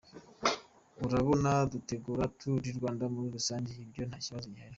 [1.05, 4.69] Urabona dutegura Tour du Rwanda muri rusange, ibyo nta kibazo gihari.